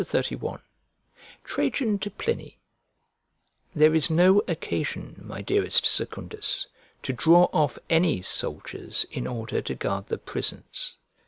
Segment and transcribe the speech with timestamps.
[0.03, 0.59] XXXI
[1.43, 2.57] TRAJAN TO PLINY
[3.75, 6.65] THERE is no occasion, my dearest Secundus,
[7.03, 10.95] to draw off any soldiers in order to guard the prisons.